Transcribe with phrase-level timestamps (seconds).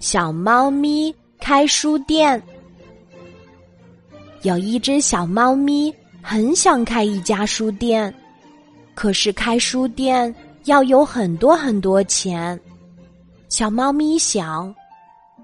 [0.00, 2.40] 小猫咪开书店。
[4.42, 5.92] 有一只小猫咪
[6.22, 8.12] 很想开一家书店，
[8.94, 10.32] 可是开书店
[10.64, 12.58] 要有很多很多钱。
[13.48, 14.72] 小猫咪想：“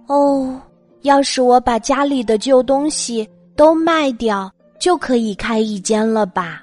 [0.07, 0.61] 哦，
[1.03, 4.49] 要是我把家里的旧东西都卖掉，
[4.79, 6.63] 就可以开一间了吧？”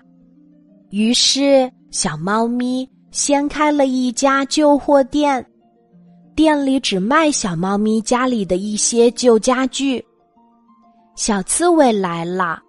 [0.92, 5.46] 于是，小猫咪先开了一家旧货店，
[6.36, 10.04] 店里只卖小猫咪家里的一些旧家具。
[11.16, 12.60] 小刺猬来了，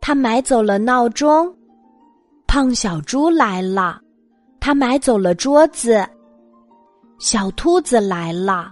[0.00, 1.46] 他买走了闹钟；
[2.46, 4.00] 胖小猪来了，
[4.60, 6.04] 他买走了桌子；
[7.18, 8.70] 小兔子来了，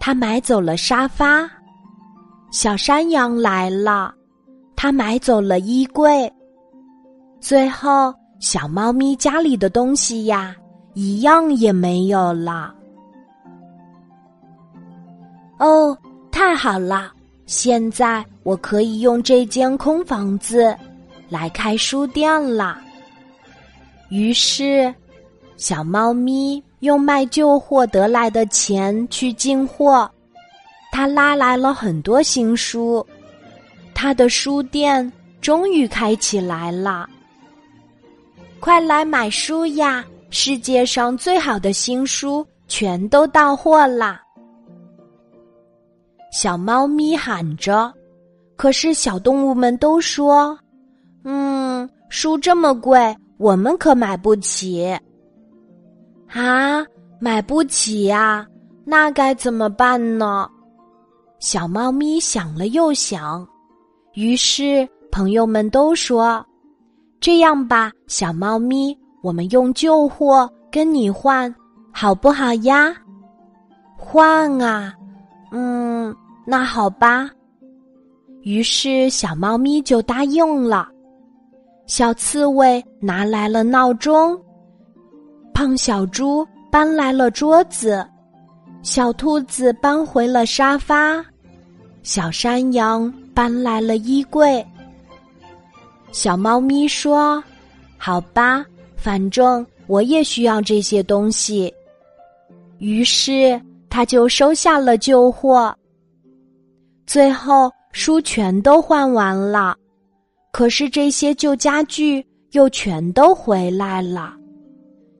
[0.00, 1.48] 他买走了沙发；
[2.50, 4.12] 小山羊来了，
[4.74, 6.30] 他买走了衣柜。
[7.40, 10.54] 最后，小猫咪家里的东西呀，
[10.94, 12.74] 一样也没有了。
[15.58, 15.96] 哦，
[16.30, 17.12] 太好了！
[17.46, 20.76] 现在我可以用这间空房子
[21.28, 22.78] 来开书店了。
[24.10, 24.94] 于是，
[25.56, 30.10] 小猫咪用卖旧货得来的钱去进货，
[30.92, 33.04] 他拉来了很多新书，
[33.94, 35.10] 他的书店
[35.40, 37.08] 终于开起来了。
[38.60, 40.04] 快来买书呀！
[40.30, 44.22] 世界上最好的新书全都到货啦！
[46.40, 47.92] 小猫咪喊着，
[48.54, 50.56] 可是小动物们都说
[51.26, 54.96] ：“嗯，书这么贵，我们可买不起。”
[56.30, 56.86] 啊，
[57.18, 58.46] 买不起呀？
[58.84, 60.48] 那该怎么办呢？
[61.40, 63.44] 小猫咪想了又想，
[64.14, 66.46] 于是朋友们都说
[67.18, 71.52] ：“这样吧，小猫咪，我们用旧货跟你换，
[71.90, 72.94] 好不好呀？”
[73.98, 74.94] 换啊！
[75.50, 76.14] 嗯，
[76.50, 77.28] 那好吧。
[78.40, 80.88] 于是小猫咪就答应了。
[81.86, 84.40] 小刺猬拿来了闹钟，
[85.52, 88.02] 胖小猪搬来了桌子，
[88.82, 91.22] 小兔子搬回了沙发，
[92.02, 94.66] 小山羊搬来了衣柜。
[96.12, 97.44] 小猫咪说
[97.98, 98.64] ：“好吧，
[98.96, 101.70] 反正我也需要这些东西。”
[102.80, 103.60] 于是。
[103.90, 105.74] 他就收下了旧货，
[107.08, 109.74] 最后书全都换完了，
[110.52, 114.34] 可是这些旧家具又全都回来了。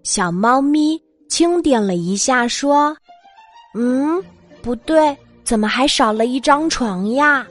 [0.03, 1.01] 小猫咪
[1.31, 2.95] 轻点了一下，说
[3.75, 4.23] ：“嗯，
[4.61, 7.47] 不对，怎么还少了一张床呀？”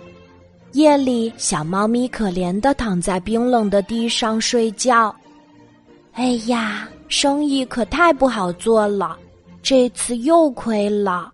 [0.73, 5.13] 夜里，小猫咪可怜的躺在冰冷的地上睡觉。
[6.13, 9.17] 哎呀，生意可太不好做了。
[9.63, 11.33] 这次又亏了。